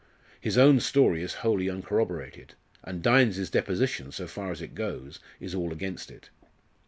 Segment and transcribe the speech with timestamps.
[0.39, 5.53] His own story is wholly uncorroborated; and Dynes's deposition, so far as it goes, is
[5.53, 6.31] all against it."